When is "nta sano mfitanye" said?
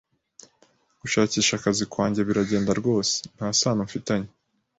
3.35-4.29